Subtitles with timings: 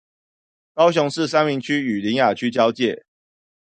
[0.73, 3.05] 高雄市三民區與苓雅區交界